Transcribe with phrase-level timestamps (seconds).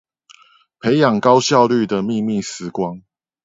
[0.79, 3.03] 培養高效率的祕密時光